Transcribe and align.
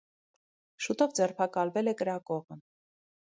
Շուտով 0.85 1.13
ձերբակալվել 1.19 1.91
է 1.91 1.95
կրակողը։ 2.01 2.59